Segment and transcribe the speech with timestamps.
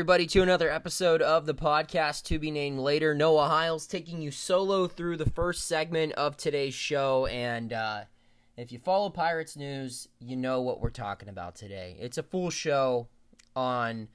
[0.00, 3.14] everybody, to another episode of the podcast to be named later.
[3.14, 7.26] Noah Hiles taking you solo through the first segment of today's show.
[7.26, 8.04] And uh,
[8.56, 11.98] if you follow Pirates news, you know what we're talking about today.
[12.00, 13.08] It's a full show
[13.54, 14.08] on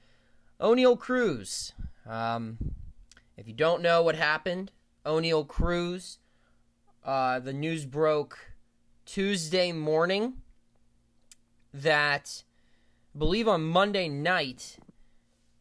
[0.60, 1.72] Oneil Cruz.
[2.04, 2.58] Um,
[3.36, 4.72] if you don't know what happened,
[5.04, 6.18] Oneil Cruz,
[7.04, 8.56] uh, the news broke
[9.04, 10.38] Tuesday morning
[11.72, 12.42] that
[13.14, 14.78] I believe on Monday night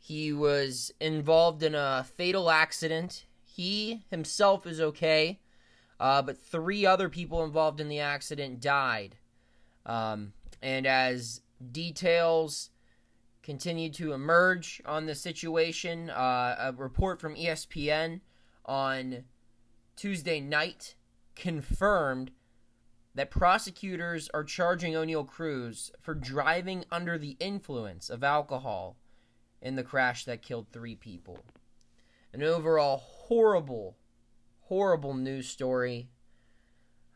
[0.07, 3.25] he was involved in a fatal accident.
[3.43, 5.39] He himself is okay,
[5.99, 9.15] uh, but three other people involved in the accident died.
[9.83, 11.41] Um, and as
[11.71, 12.69] details
[13.41, 18.21] continue to emerge on the situation, uh, a report from ESPN
[18.63, 19.23] on
[19.95, 20.93] Tuesday night
[21.35, 22.29] confirmed
[23.15, 28.97] that prosecutors are charging Oneil Cruz for driving under the influence of alcohol
[29.61, 31.39] in the crash that killed three people.
[32.33, 33.97] An overall horrible,
[34.61, 36.09] horrible news story.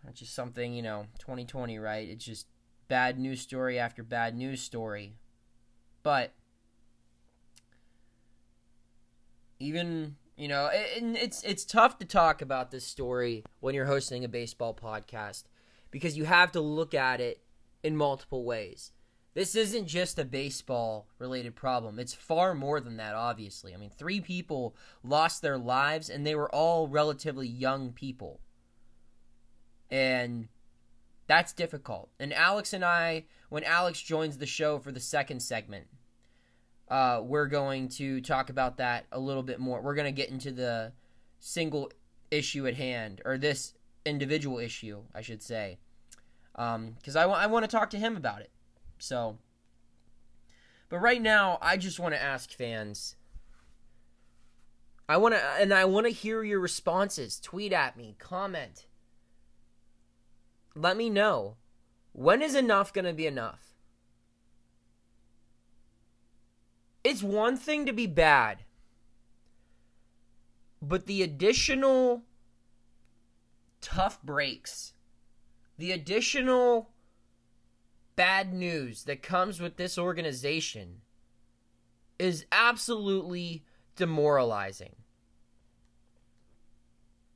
[0.07, 2.07] It's just something, you know, 2020, right?
[2.07, 2.47] It's just
[2.87, 5.15] bad news story after bad news story.
[6.03, 6.33] But
[9.59, 14.23] even, you know, it, it's it's tough to talk about this story when you're hosting
[14.23, 15.43] a baseball podcast
[15.91, 17.41] because you have to look at it
[17.83, 18.91] in multiple ways
[19.39, 21.97] this isn't just a baseball related problem.
[21.97, 23.73] It's far more than that, obviously.
[23.73, 28.41] I mean, three people lost their lives, and they were all relatively young people.
[29.89, 30.49] And
[31.27, 32.09] that's difficult.
[32.19, 35.87] And Alex and I, when Alex joins the show for the second segment,
[36.89, 39.81] uh, we're going to talk about that a little bit more.
[39.81, 40.91] We're going to get into the
[41.39, 41.93] single
[42.29, 43.73] issue at hand, or this
[44.03, 45.79] individual issue, I should say.
[46.51, 48.51] Because um, I, w- I want to talk to him about it.
[48.99, 49.37] So,
[50.89, 53.15] but right now, I just want to ask fans.
[55.07, 57.39] I want to, and I want to hear your responses.
[57.39, 58.85] Tweet at me, comment.
[60.75, 61.55] Let me know.
[62.11, 63.73] When is enough going to be enough?
[67.03, 68.65] It's one thing to be bad,
[70.81, 72.23] but the additional
[73.79, 74.93] tough breaks,
[75.77, 76.91] the additional
[78.19, 80.97] bad news that comes with this organization
[82.19, 83.63] is absolutely
[83.95, 84.93] demoralizing.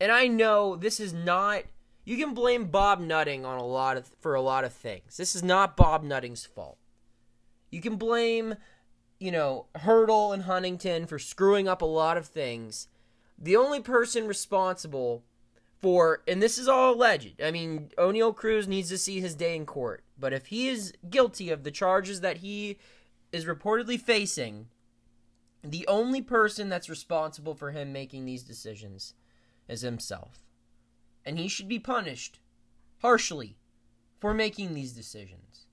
[0.02, 1.64] And I know this is not
[2.04, 5.16] you can blame Bob Nutting on a lot of for a lot of things.
[5.16, 6.78] This is not Bob Nutting's fault.
[7.72, 8.56] You can blame,
[9.22, 12.90] you know, Hurdle and Huntington for screwing up a lot of things.
[13.40, 15.24] The only person responsible
[15.84, 17.42] for, and this is all alleged.
[17.42, 20.04] I mean, Oneil Cruz needs to see his day in court.
[20.24, 22.78] But if he is guilty of the charges that he
[23.34, 24.70] is reportedly facing,
[25.62, 29.16] the only person that's responsible for him making these decisions
[29.68, 30.40] is himself.
[31.26, 32.40] And he should be punished
[33.02, 33.58] harshly
[34.22, 35.66] for making these decisions.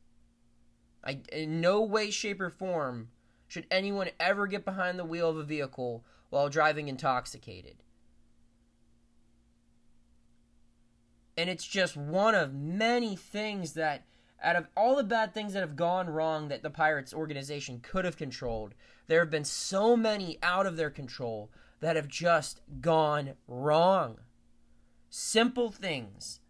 [1.05, 3.11] I, in no way, shape, or form
[3.47, 7.85] should anyone ever get behind the wheel of a vehicle while driving intoxicated.
[11.37, 14.07] And it's just one of many things that,
[14.43, 18.05] out of all the bad things that have gone wrong that the Pirates organization could
[18.05, 18.75] have controlled,
[19.07, 24.19] there have been so many out of their control that have just gone wrong.
[25.09, 26.41] Simple things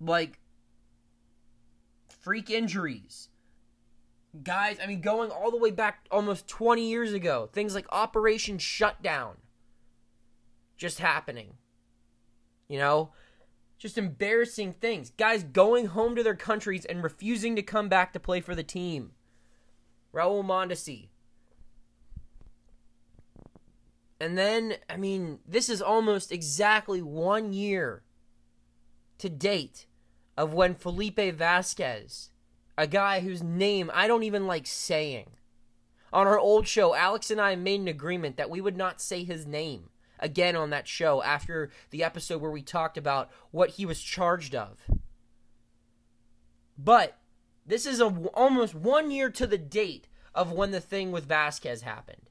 [0.00, 0.40] like
[2.08, 3.28] freak injuries.
[4.42, 8.58] Guys, I mean, going all the way back almost 20 years ago, things like Operation
[8.58, 9.36] Shutdown
[10.76, 11.54] just happening.
[12.68, 13.12] You know,
[13.78, 15.10] just embarrassing things.
[15.10, 18.62] Guys going home to their countries and refusing to come back to play for the
[18.62, 19.12] team.
[20.14, 21.08] Raul Mondesi.
[24.18, 28.02] And then, I mean, this is almost exactly one year
[29.18, 29.86] to date
[30.38, 32.30] of when Felipe Vasquez,
[32.78, 35.30] a guy whose name I don't even like saying,
[36.12, 39.22] on our old show, Alex and I made an agreement that we would not say
[39.22, 43.86] his name again on that show after the episode where we talked about what he
[43.86, 44.78] was charged of.
[46.78, 47.18] But
[47.64, 51.82] this is a, almost one year to the date of when the thing with Vasquez
[51.82, 52.30] happened.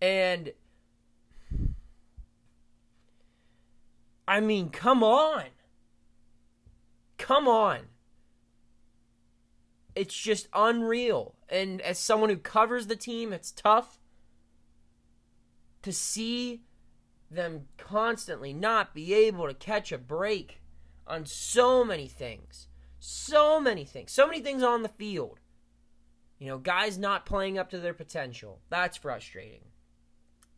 [0.00, 0.52] And
[4.26, 5.44] I mean, come on.
[7.18, 7.80] Come on.
[9.94, 11.34] It's just unreal.
[11.48, 13.98] And as someone who covers the team, it's tough
[15.82, 16.62] to see
[17.30, 20.60] them constantly not be able to catch a break
[21.06, 22.68] on so many things.
[22.98, 24.12] So many things.
[24.12, 25.40] So many things on the field.
[26.38, 28.60] You know, guys not playing up to their potential.
[28.68, 29.64] That's frustrating.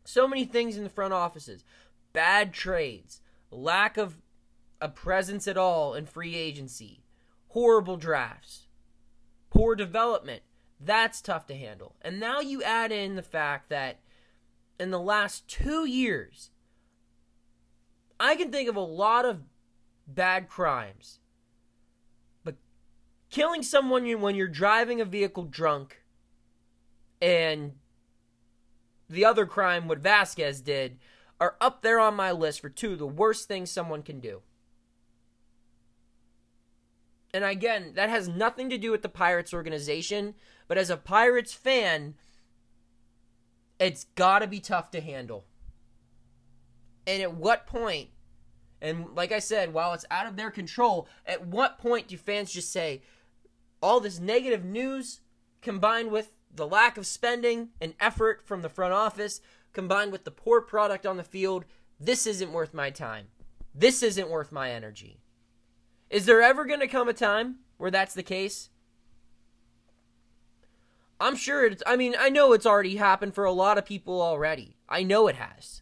[0.03, 1.63] So many things in the front offices.
[2.13, 4.21] Bad trades, lack of
[4.79, 7.03] a presence at all in free agency,
[7.49, 8.67] horrible drafts,
[9.49, 10.43] poor development.
[10.79, 11.95] That's tough to handle.
[12.01, 13.99] And now you add in the fact that
[14.79, 16.51] in the last two years,
[18.19, 19.41] I can think of a lot of
[20.07, 21.19] bad crimes.
[22.43, 22.55] But
[23.29, 26.01] killing someone when you're driving a vehicle drunk
[27.21, 27.73] and
[29.09, 30.97] the other crime, what Vasquez did,
[31.39, 34.41] are up there on my list for two of the worst things someone can do.
[37.33, 40.35] And again, that has nothing to do with the Pirates organization,
[40.67, 42.15] but as a Pirates fan,
[43.79, 45.45] it's got to be tough to handle.
[47.07, 48.09] And at what point,
[48.81, 52.51] and like I said, while it's out of their control, at what point do fans
[52.51, 53.01] just say,
[53.81, 55.21] all this negative news
[55.61, 59.41] combined with the lack of spending and effort from the front office,
[59.73, 61.65] combined with the poor product on the field,
[61.99, 63.27] this isn't worth my time.
[63.73, 65.19] This isn't worth my energy.
[66.09, 68.69] Is there ever going to come a time where that's the case?
[71.19, 74.21] I'm sure it's, I mean, I know it's already happened for a lot of people
[74.21, 74.77] already.
[74.89, 75.81] I know it has.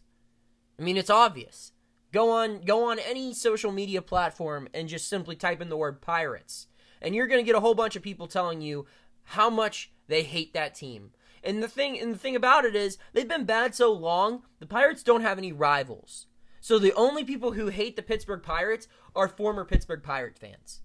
[0.78, 1.72] I mean, it's obvious.
[2.12, 6.00] Go on, go on any social media platform and just simply type in the word
[6.00, 6.68] pirates.
[7.02, 8.86] And you're going to get a whole bunch of people telling you
[9.24, 11.10] how much they hate that team.
[11.42, 14.66] And the thing and the thing about it is they've been bad so long, the
[14.66, 16.26] Pirates don't have any rivals.
[16.60, 20.80] So the only people who hate the Pittsburgh Pirates are former Pittsburgh Pirate fans.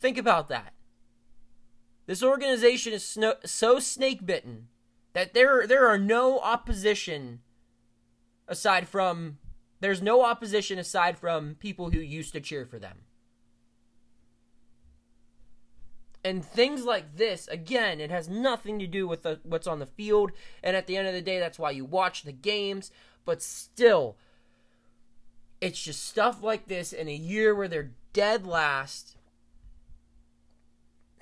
[0.00, 0.72] Think about that.
[2.06, 4.68] This organization is sno- so snake bitten
[5.12, 7.40] that there there are no opposition
[8.48, 9.38] aside from
[9.80, 12.98] there's no opposition aside from people who used to cheer for them.
[16.24, 19.86] And things like this, again, it has nothing to do with the, what's on the
[19.86, 20.32] field.
[20.60, 22.90] And at the end of the day, that's why you watch the games.
[23.24, 24.16] But still,
[25.60, 29.15] it's just stuff like this in a year where they're dead last.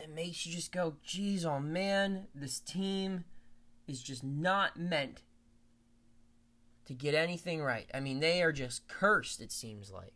[0.05, 3.25] It makes you just go, geez, oh man, this team
[3.89, 5.23] is just not meant
[6.85, 7.89] to get anything right.
[7.95, 10.13] I mean, they are just cursed, it seems like.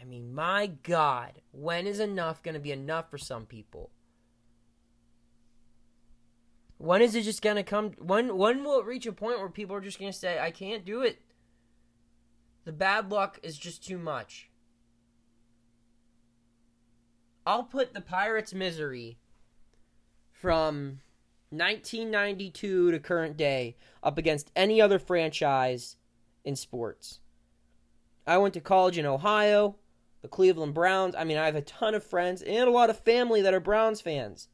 [0.00, 3.90] I mean, my God, when is enough going to be enough for some people?
[6.78, 7.94] When is it just going to come?
[7.98, 10.52] When when will it reach a point where people are just going to say, "I
[10.52, 11.18] can't do it"?
[12.64, 14.50] The bad luck is just too much.
[17.46, 19.18] I'll put the Pirates' misery
[20.30, 21.00] from
[21.50, 25.96] 1992 to current day up against any other franchise
[26.44, 27.20] in sports.
[28.26, 29.76] I went to college in Ohio
[30.24, 31.14] the Cleveland Browns.
[31.14, 33.60] I mean, I have a ton of friends and a lot of family that are
[33.60, 34.48] Browns fans.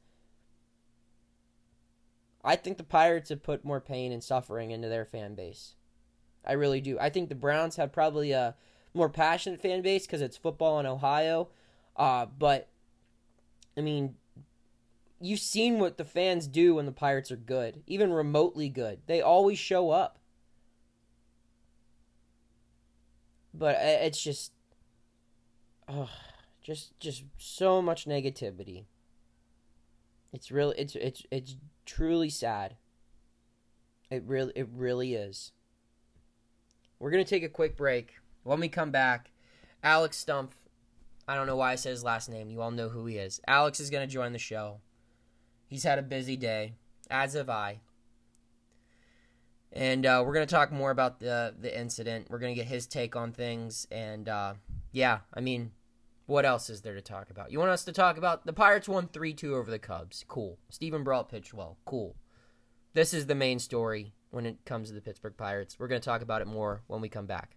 [2.42, 5.76] I think the Pirates have put more pain and suffering into their fan base.
[6.44, 6.98] I really do.
[6.98, 8.56] I think the Browns have probably a
[8.94, 11.50] more passionate fan base because it's football in Ohio.
[11.96, 12.68] Uh, but,
[13.76, 14.16] I mean,
[15.20, 19.00] you've seen what the fans do when the Pirates are good, even remotely good.
[19.06, 20.18] They always show up.
[23.52, 24.52] But it's just
[25.88, 26.08] oh,
[26.62, 28.84] just just so much negativity.
[30.32, 32.76] It's really it's it's it's truly sad.
[34.10, 35.52] It really it really is.
[36.98, 38.14] We're gonna take a quick break.
[38.44, 39.30] When we come back,
[39.82, 40.52] Alex Stumpf.
[41.30, 42.50] I don't know why I said his last name.
[42.50, 43.40] You all know who he is.
[43.46, 44.80] Alex is gonna join the show.
[45.68, 46.72] He's had a busy day,
[47.08, 47.82] as have I.
[49.72, 52.26] And uh, we're gonna talk more about the the incident.
[52.30, 54.54] We're gonna get his take on things, and uh,
[54.90, 55.70] yeah, I mean,
[56.26, 57.52] what else is there to talk about?
[57.52, 60.24] You want us to talk about the Pirates won 3 2 over the Cubs.
[60.26, 60.58] Cool.
[60.68, 61.78] Steven Brault pitched well.
[61.84, 62.16] Cool.
[62.92, 65.78] This is the main story when it comes to the Pittsburgh Pirates.
[65.78, 67.56] We're going to talk about it more when we come back.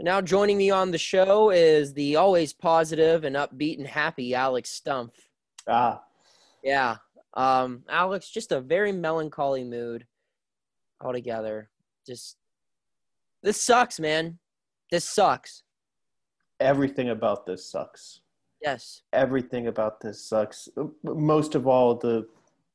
[0.00, 4.80] Now joining me on the show is the always positive and upbeat and happy Alex
[4.80, 5.10] Stumpf.
[5.66, 6.02] Ah.
[6.62, 6.96] Yeah.
[7.34, 10.06] Um, Alex, just a very melancholy mood
[11.00, 11.70] altogether.
[12.06, 12.36] Just
[13.42, 14.38] this sucks, man.
[14.90, 15.62] This sucks.
[16.60, 18.20] Everything about this sucks.
[18.60, 19.02] Yes.
[19.12, 20.68] everything about this sucks.
[21.04, 22.26] Most of all, the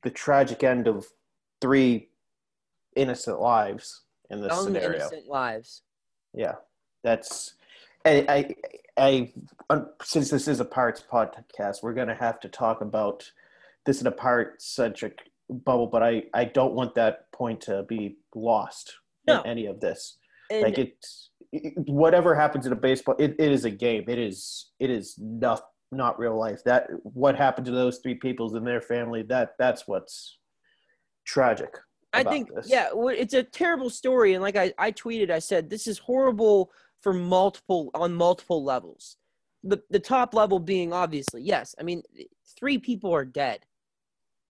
[0.03, 1.05] the tragic end of
[1.59, 2.09] three
[2.95, 4.89] innocent lives in this Young, scenario.
[4.95, 5.81] innocent lives.
[6.33, 6.55] Yeah,
[7.03, 7.53] that's.
[8.05, 8.55] I,
[8.97, 9.31] I,
[9.69, 13.31] I, since this is a Pirates podcast, we're gonna have to talk about
[13.85, 15.19] this in a pirate centric
[15.49, 15.87] bubble.
[15.87, 18.95] But I, I don't want that point to be lost
[19.27, 19.41] No.
[19.41, 20.17] in any of this.
[20.51, 24.05] And like it's it, whatever happens in a baseball, it, it is a game.
[24.07, 26.63] It is, it is not not real life.
[26.65, 29.23] That what happened to those three peoples and their family.
[29.23, 30.39] That that's what's
[31.25, 31.77] tragic.
[32.15, 32.69] I think, this.
[32.69, 34.35] yeah, it's a terrible story.
[34.35, 36.69] And like I, I tweeted, I said, this is horrible
[37.03, 39.17] for multiple, on multiple levels.
[39.63, 41.75] The, the top level being obviously, yes.
[41.79, 42.01] I mean,
[42.57, 43.59] three people are dead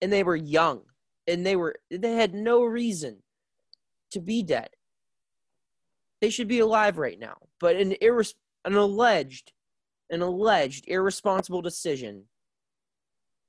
[0.00, 0.82] and they were young
[1.26, 3.22] and they were, they had no reason
[4.12, 4.70] to be dead.
[6.20, 7.36] They should be alive right now.
[7.60, 8.34] But an, irres-
[8.64, 9.52] an alleged,
[10.10, 12.24] an alleged irresponsible decision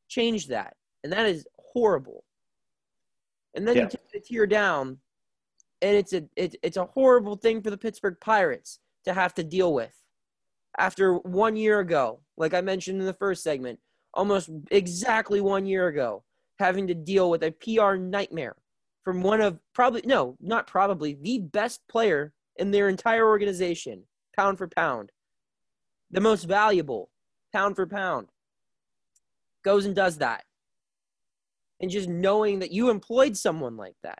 [0.07, 0.75] changed that.
[1.03, 2.23] And that is horrible.
[3.55, 3.83] And then Yeah.
[3.83, 4.97] you take the tear down,
[5.81, 9.43] and it's a it, it's a horrible thing for the Pittsburgh Pirates to have to
[9.43, 9.93] deal with.
[10.77, 13.79] After one year ago, like I mentioned in the first segment,
[14.13, 16.23] almost exactly one year ago,
[16.59, 18.55] having to deal with a PR nightmare
[19.03, 24.03] from one of probably no, not probably the best player in their entire organization,
[24.35, 25.11] pound for pound,
[26.11, 27.09] the most valuable,
[27.53, 28.27] pound for pound,
[29.63, 30.43] goes and does that.
[31.81, 34.19] And just knowing that you employed someone like that.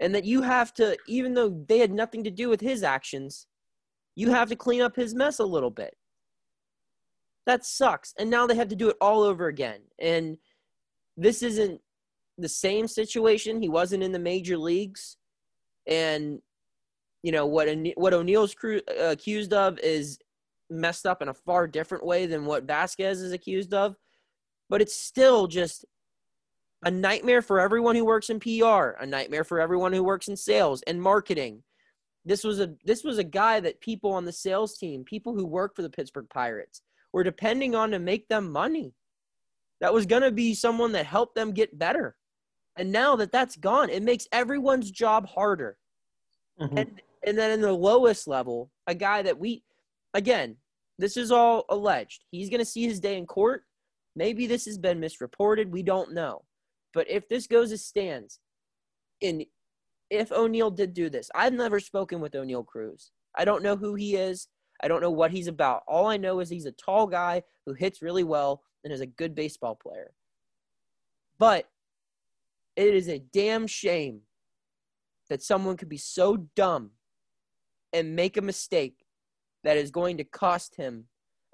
[0.00, 3.46] And that you have to even though they had nothing to do with his actions
[4.20, 5.96] you have to clean up his mess a little bit.
[7.46, 8.12] That sucks.
[8.18, 9.80] And now they have to do it all over again.
[9.98, 10.36] And
[11.16, 11.80] this isn't
[12.36, 13.62] the same situation.
[13.62, 15.16] He wasn't in the major leagues.
[15.86, 16.40] And
[17.22, 20.18] you know what what Oneil's uh, accused of is
[20.68, 23.96] messed up in a far different way than what Vasquez is accused of.
[24.68, 25.86] But it's still just
[26.84, 30.36] a nightmare for everyone who works in PR, a nightmare for everyone who works in
[30.36, 31.62] sales and marketing.
[32.30, 35.44] This was a this was a guy that people on the sales team, people who
[35.44, 36.80] work for the Pittsburgh Pirates,
[37.12, 38.94] were depending on to make them money.
[39.80, 42.14] That was going to be someone that helped them get better.
[42.76, 45.76] And now that that's gone, it makes everyone's job harder.
[46.60, 46.78] Mhm.
[46.78, 49.64] And and then in the lowest level, a guy that we
[50.14, 50.56] again,
[51.00, 52.26] this is all alleged.
[52.30, 53.64] He's going to see his day in court.
[54.14, 55.72] Maybe this has been misreported.
[55.72, 56.44] We don't know.
[56.94, 58.38] But if this goes as stands,
[59.20, 59.44] and
[60.10, 63.12] if Oneil did do this, I've never spoken with Oneil Cruz.
[63.36, 64.48] I don't know who he is.
[64.82, 65.82] I don't know what he's about.
[65.86, 69.06] All I know is he's a tall guy who hits really well and is a
[69.06, 70.12] good baseball player.
[71.38, 71.66] But
[72.76, 74.22] it is a damn shame
[75.28, 76.90] that someone could be so dumb
[77.92, 79.04] and make a mistake
[79.64, 81.04] that is going to cost him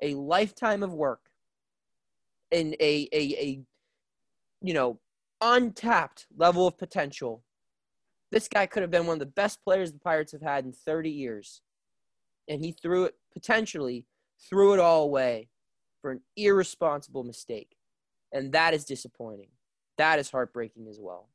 [0.02, 1.30] a lifetime of work
[2.52, 3.60] and a a, a
[4.62, 5.00] you know
[5.40, 7.42] untapped level of potential.
[8.36, 10.72] This guy could have been one of the best players the Pirates have had in
[10.74, 11.62] 30 years.
[12.50, 14.04] And he threw it potentially
[14.50, 15.48] threw it all away
[16.02, 17.78] for an irresponsible mistake.
[18.34, 19.48] And that is disappointing.
[19.96, 21.30] That is heartbreaking as well.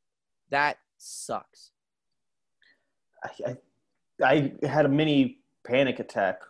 [0.50, 1.72] That sucks.
[3.24, 3.56] I,
[4.22, 6.42] I, I had a mini panic attack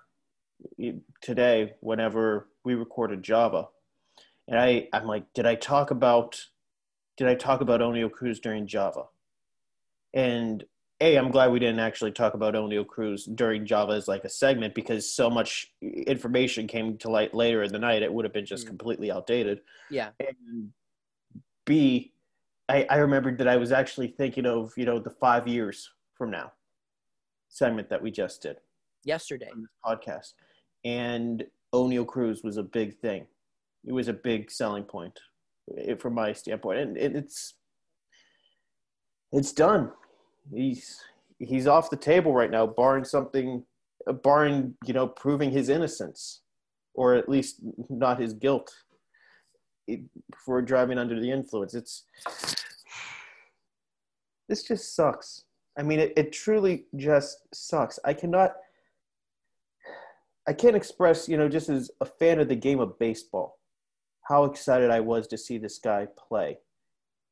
[1.23, 3.69] today whenever we recorded Java,
[4.49, 6.45] and I I'm like, did I talk about
[7.17, 9.05] did I talk about Oneil Cruz during Java?
[10.15, 10.65] And
[11.01, 14.29] a, I'm glad we didn't actually talk about Oneil Cruz during Java as like a
[14.29, 18.03] segment because so much information came to light later in the night.
[18.03, 18.69] It would have been just Mm.
[18.69, 19.63] completely outdated.
[19.91, 20.11] Yeah.
[20.21, 20.73] And
[21.65, 22.13] B,
[22.69, 26.31] I, I remembered that I was actually thinking of, you know, the five years from
[26.31, 26.53] now
[27.49, 28.57] segment that we just did
[29.05, 29.51] Yesterday.
[29.53, 30.35] on this podcast.
[30.85, 33.27] And Oneil Cruz was a big thing.
[33.85, 35.19] It was a big selling point
[35.77, 36.79] eh, from my standpoint.
[36.79, 37.55] And it, it's
[39.33, 39.91] it's done.
[40.51, 41.01] He's
[41.39, 43.65] he's off the table right now, barring something
[44.23, 46.41] barring, you know, proving his innocence.
[46.95, 48.71] Or at least not his guilt
[50.37, 51.75] for driving under the influence.
[51.75, 52.05] It's
[54.47, 55.45] this just sucks.
[55.79, 57.99] I mean, it, it truly just sucks.
[58.05, 58.53] I cannot,
[60.47, 63.59] I can't express, you know, just as a fan of the game of baseball,
[64.29, 66.59] how excited I was to see this guy play.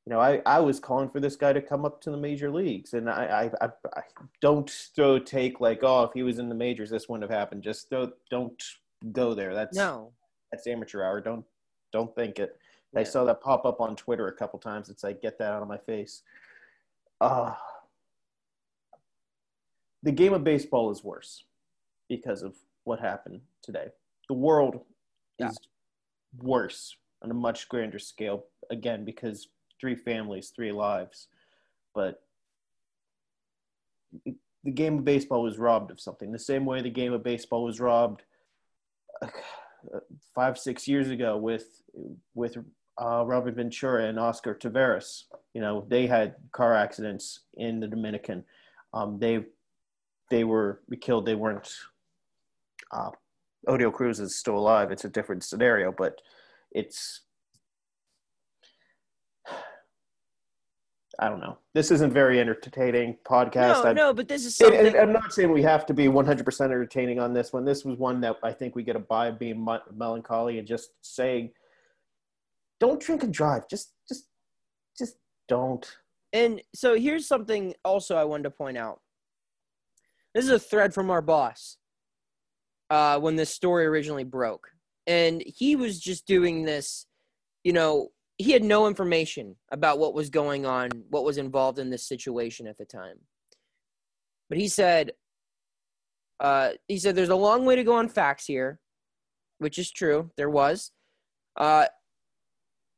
[0.06, 2.50] You know, I, I was calling for this guy to come up to the major
[2.50, 4.02] leagues, and I, I, I,
[4.40, 7.62] don't throw take like, oh, if he was in the majors, this wouldn't have happened.
[7.62, 8.60] Just throw, don't
[9.12, 9.54] go there.
[9.54, 10.12] That's No.
[10.50, 11.20] that's amateur hour.
[11.20, 11.44] Don't
[11.92, 12.56] don't think it.
[12.96, 14.88] I saw that pop up on Twitter a couple times.
[14.88, 16.22] It's like get that out of my face.
[17.20, 17.54] Uh,
[20.02, 21.44] the game of baseball is worse
[22.08, 23.88] because of what happened today.
[24.28, 24.80] The world
[25.38, 25.50] Yeah.
[25.50, 25.58] is
[26.38, 28.46] worse on a much grander scale.
[28.70, 29.48] Again, because
[29.80, 31.28] three families, three lives,
[31.94, 32.22] but
[34.64, 36.32] the game of baseball was robbed of something.
[36.32, 38.22] The same way the game of baseball was robbed
[39.22, 39.28] uh,
[40.34, 41.82] five, six years ago with
[42.34, 42.56] with
[43.00, 45.24] uh, Robert Ventura and Oscar Taveras.
[45.54, 48.44] You know, they had car accidents in the Dominican.
[48.92, 49.44] Um, they
[50.30, 51.26] they were killed.
[51.26, 51.72] They weren't.
[52.92, 53.10] Uh,
[53.68, 54.90] Oneil Cruz is still alive.
[54.90, 56.20] It's a different scenario, but
[56.72, 57.22] it's
[61.20, 61.58] I don't know.
[61.74, 63.84] This isn't very entertaining podcast.
[63.84, 64.96] No, I'm, no, but this is something.
[64.96, 67.66] I'm not saying we have to be 100% entertaining on this one.
[67.66, 71.50] This was one that I think we get a by being melancholy and just saying,
[72.80, 73.68] don't drink and drive.
[73.68, 74.28] Just, just,
[74.96, 75.86] just don't.
[76.32, 79.00] And so here's something also I wanted to point out.
[80.34, 81.76] This is a thread from our boss
[82.88, 84.68] uh, when this story originally broke.
[85.06, 87.04] And he was just doing this,
[87.62, 88.08] you know,
[88.40, 92.66] he had no information about what was going on, what was involved in this situation
[92.66, 93.18] at the time.
[94.48, 95.12] But he said,
[96.40, 98.80] uh, he said, there's a long way to go on facts here,
[99.58, 100.30] which is true.
[100.38, 100.90] There was.
[101.54, 101.84] Uh,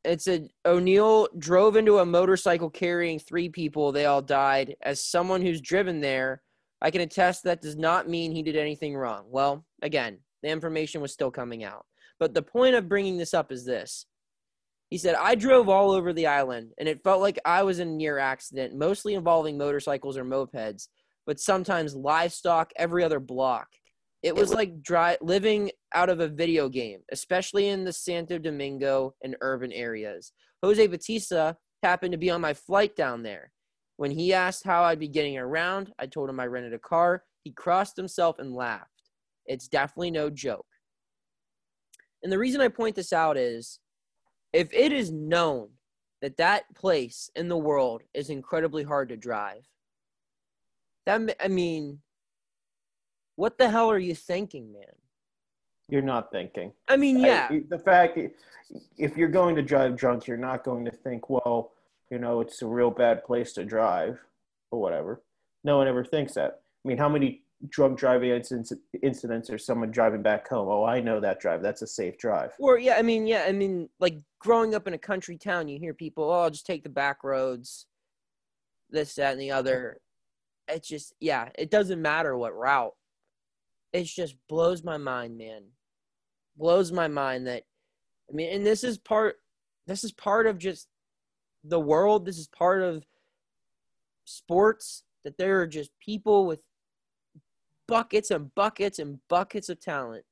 [0.04, 3.90] it said Oneil drove into a motorcycle carrying three people.
[3.90, 4.76] They all died.
[4.80, 6.42] As someone who's driven there,
[6.80, 9.24] I can attest that does not mean he did anything wrong.
[9.28, 11.84] Well, again, the information was still coming out.
[12.20, 14.06] But the point of bringing this up is this
[14.92, 17.88] he said, I drove all over the island and it felt like I was in
[17.88, 20.88] a near accident, mostly involving motorcycles or mopeds,
[21.26, 23.68] but sometimes livestock every other block.
[24.22, 29.14] It was like dry, living out of a video game, especially in the Santo Domingo
[29.24, 30.34] and urban areas.
[30.62, 33.50] Jose Bautista happened to be on my flight down there.
[33.96, 37.24] When he asked how I'd be getting around, I told him I rented a car.
[37.44, 38.90] He crossed himself and laughed.
[39.46, 40.66] It's definitely no joke.
[42.22, 43.78] And the reason I point this out is
[44.52, 45.68] if it is known
[46.20, 49.66] that that place in the world is incredibly hard to drive,
[51.06, 52.00] that I mean,
[53.36, 54.84] what the hell are you thinking, man?
[55.88, 56.72] You're not thinking.
[56.88, 57.48] I mean, yeah.
[57.50, 58.18] I, the fact
[58.96, 61.72] if you're going to drive drunk, you're not going to think, well,
[62.10, 64.18] you know, it's a real bad place to drive
[64.70, 65.22] or whatever.
[65.64, 66.60] No one ever thinks that.
[66.84, 68.30] I mean, how many drunk driving
[69.02, 70.68] incidents or someone driving back home.
[70.68, 71.62] Oh, I know that drive.
[71.62, 72.52] That's a safe drive.
[72.58, 75.78] Or yeah, I mean, yeah, I mean, like growing up in a country town, you
[75.78, 77.86] hear people, oh, I'll just take the back roads,
[78.90, 79.98] this, that, and the other.
[80.68, 82.94] It's just, yeah, it doesn't matter what route.
[83.92, 85.62] It just blows my mind, man.
[86.56, 87.62] Blows my mind that,
[88.30, 89.36] I mean, and this is part,
[89.86, 90.88] this is part of just
[91.64, 92.24] the world.
[92.24, 93.04] This is part of
[94.24, 96.60] sports that there are just people with
[97.92, 100.24] buckets and buckets and buckets of talent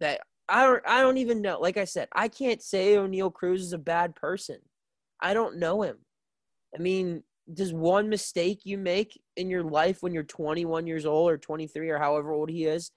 [0.00, 1.60] that I don't I don't even know.
[1.60, 4.58] Like I said, I can't say Oneil Cruz is a bad person.
[5.20, 5.98] I don't know him.
[6.74, 11.30] I mean, does one mistake you make in your life when you're 21 years old
[11.30, 12.90] or 23 or however old he is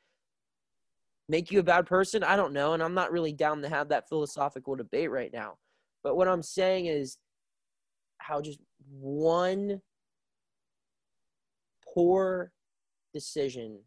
[1.29, 2.23] make you a bad person?
[2.23, 5.57] I don't know, and I'm not really down to have that philosophical debate right now.
[6.03, 7.19] But what I'm saying is
[8.17, 9.79] how just one
[11.93, 12.51] poor
[13.17, 13.79] decision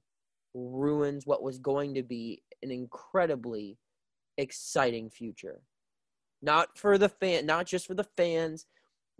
[0.55, 3.79] ruins what was going to be an incredibly
[4.37, 5.61] exciting future.
[6.43, 8.67] Not for the fan, not just for the fans,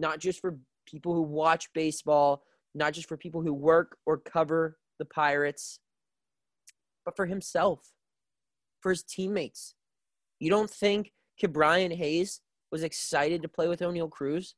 [0.01, 2.43] not just for people who watch baseball,
[2.75, 5.79] not just for people who work or cover the Pirates,
[7.05, 7.93] but for himself,
[8.81, 9.75] for his teammates.
[10.41, 12.41] You don't think Ke'Bryan Hayes
[12.73, 14.57] was excited to play with Oneil Cruz?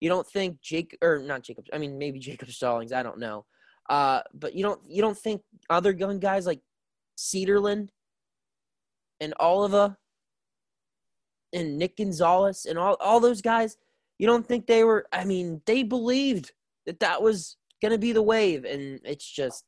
[0.00, 1.64] You don't think Jake or not Jacob?
[1.72, 2.92] I mean, maybe Jacob Stallings.
[2.92, 3.46] I don't know.
[3.88, 6.60] Uh, but you don't you don't think other young guys like
[7.16, 7.88] Cederlind
[9.20, 9.96] and Oliva
[11.52, 13.76] and Nick Gonzalez and all all those guys,
[14.18, 15.06] you don't think they were?
[15.12, 16.52] I mean, they believed
[16.86, 19.64] that that was gonna be the wave, and it's just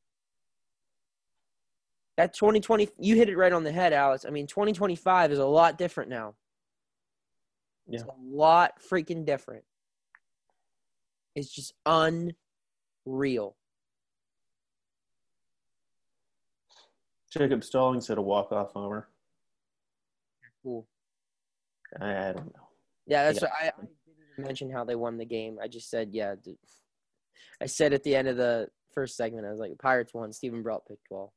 [2.16, 2.88] that 2020.
[2.98, 4.24] You hit it right on the head, Alex.
[4.26, 6.34] I mean, 2025 is a lot different now.
[7.86, 8.00] Yeah.
[8.00, 9.64] It's a lot freaking different.
[11.34, 13.56] It's just unreal.
[17.30, 19.08] Jacob Stallings hit a walk off homer.
[20.62, 20.86] Cool.
[22.00, 22.68] I, I, don't know.
[23.06, 23.48] Yeah, that's yeah.
[23.48, 23.90] I, I didn't
[24.32, 25.58] even mention how they won the game.
[25.62, 26.34] I just said, yeah.
[27.62, 30.32] I said at the end of the first segment, I was like, Pirates won.
[30.32, 31.32] Steven Brault picked well.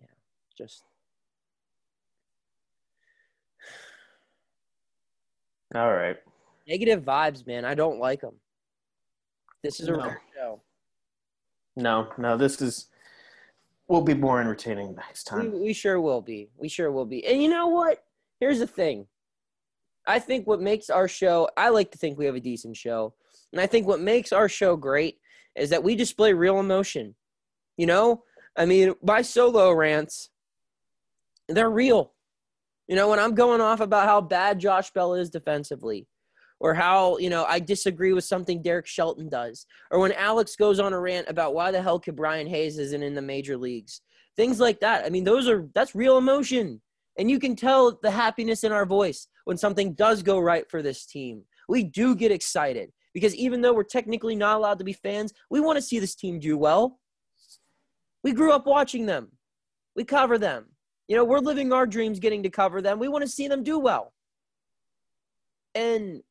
[0.00, 0.06] Yeah,
[0.56, 0.82] just.
[5.74, 6.16] All right.
[6.68, 7.64] Negative vibes, man.
[7.64, 8.36] I don't like them.
[9.62, 9.98] This is a no.
[9.98, 10.60] rare show.
[11.76, 12.86] No, no, this is
[13.88, 15.60] we'll be more entertaining next We, time.
[15.62, 16.50] we sure will be.
[16.56, 17.26] We sure will be.
[17.26, 18.02] And you know what?
[18.40, 19.06] Here's the thing.
[20.06, 23.14] I think what makes our show, I like to think we have a decent show.
[23.52, 25.18] And I think what makes our show great
[25.56, 27.14] is that we display real emotion.
[27.76, 28.22] You know?
[28.56, 30.30] I mean, my solo rants,
[31.48, 32.12] they're real.
[32.86, 36.06] You know, when I'm going off about how bad Josh Bell is defensively,
[36.64, 40.80] or how, you know, I disagree with something Derek Shelton does, or when Alex goes
[40.80, 44.00] on a rant about why the hell Ke'Bryan Hayes isn't in the major leagues
[44.36, 45.04] things like that.
[45.04, 46.80] I mean, those are that's real emotion,
[47.18, 50.82] and you can tell the happiness in our voice when something does go right for
[50.82, 51.42] this team.
[51.68, 55.60] We do get excited because even though we're technically not allowed to be fans, we
[55.60, 56.98] want to see this team do well.
[58.22, 59.32] We grew up watching them.
[59.96, 60.66] We cover them.
[61.08, 62.98] You know, we're living our dreams getting to cover them.
[62.98, 64.12] We want to see them do well.
[65.74, 66.22] And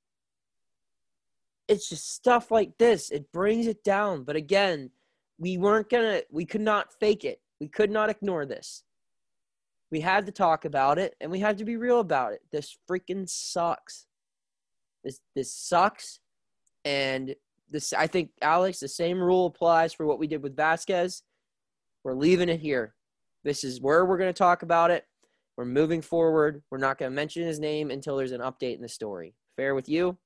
[1.74, 3.10] it's just stuff like this.
[3.10, 4.24] It brings it down.
[4.24, 4.92] But again,
[5.40, 7.42] we weren't to, we could not fake it.
[7.60, 8.84] We could not ignore this.
[9.92, 12.42] We had to talk about it and we had to be real about it.
[12.52, 14.06] This freaking sucks.
[15.04, 16.20] This this sucks.
[16.86, 17.36] And
[17.70, 21.24] this I think Alex, the same rule applies for what we did with Vasquez.
[22.04, 22.96] We're leaving it here.
[23.44, 25.06] This is where we're going to talk about it.
[25.58, 26.64] We're moving forward.
[26.72, 29.36] We're not going to mention his name until there's an update in the story.
[29.56, 30.18] Fair with you?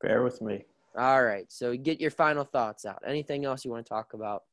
[0.00, 0.64] Bear with me.
[0.96, 1.50] All right.
[1.50, 3.02] So get your final thoughts out.
[3.06, 4.44] Anything else you want to talk about?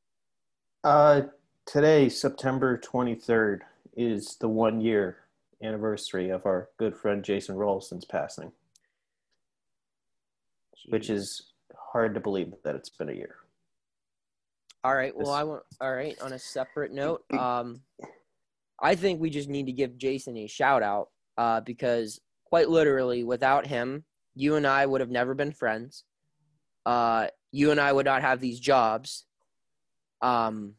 [0.83, 1.21] Uh,
[1.65, 3.59] today, September 23rd,
[3.97, 5.17] is the one year
[5.61, 8.51] anniversary of our good friend Jason Rollison's passing,
[10.87, 13.35] which is hard to believe that it's been a year.
[14.85, 15.13] All right.
[15.13, 15.63] Well, I want.
[15.81, 16.17] All right.
[16.21, 17.81] On a separate note, um,
[18.81, 23.25] I think we just need to give Jason a shout out uh, because quite literally,
[23.25, 26.05] without him, you and I would have never been friends.
[26.89, 29.25] Uh, you and I would not have these jobs.
[30.23, 30.73] Um,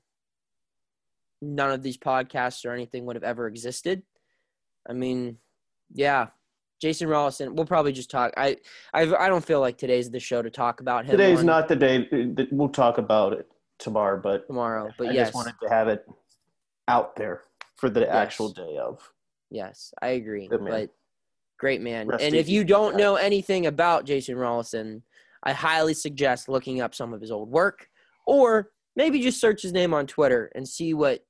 [1.41, 4.03] none of these podcasts or anything would have ever existed.
[4.89, 5.37] I mean,
[5.93, 6.27] yeah,
[6.83, 7.55] Jason Rollison.
[7.55, 8.33] We'll probably just talk.
[8.37, 8.57] I,
[8.93, 11.13] I, I don't feel like today's the show to talk about him.
[11.13, 13.47] Today's on not the day that we'll talk about it
[13.79, 16.05] tomorrow, but tomorrow, but I yes, just wanted to have it
[16.89, 17.43] out there
[17.77, 18.99] for the actual day of.
[19.49, 20.49] Yes, I agree.
[20.51, 20.91] But
[21.57, 22.09] great man.
[22.09, 25.03] Rest and if you don't know anything about Jason Rollison,
[25.43, 27.89] I highly suggest looking up some of his old work
[28.27, 31.25] or maybe just search his name on Twitter and see what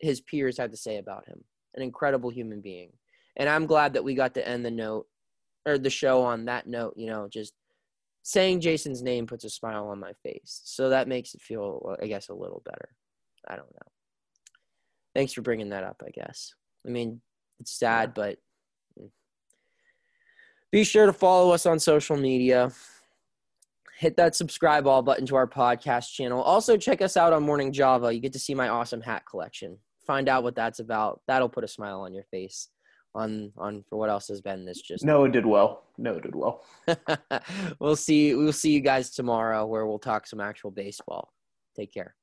[0.00, 1.44] his peers had to say about him.
[1.74, 2.90] An incredible human being.
[3.36, 5.06] And I'm glad that we got to end the note
[5.66, 7.52] or the show on that note, you know, just
[8.22, 10.62] saying Jason's name puts a smile on my face.
[10.64, 12.88] So that makes it feel, I guess, a little better.
[13.48, 13.90] I don't know.
[15.14, 16.54] Thanks for bringing that up, I guess.
[16.86, 17.20] I mean,
[17.60, 18.38] it's sad, but
[20.70, 22.70] be sure to follow us on social media.
[24.00, 26.40] Hit that subscribe all button to our podcast channel.
[26.40, 28.10] Also, check us out on Morning Java.
[28.10, 29.76] You get to see my awesome hat collection.
[30.06, 31.20] Find out what that's about.
[31.28, 32.68] That'll put a smile on your face.
[33.14, 35.82] On on for what else has been this just Noah did well.
[35.98, 36.64] Noah did well.
[37.78, 41.30] we'll see we'll see you guys tomorrow where we'll talk some actual baseball.
[41.76, 42.14] Take care.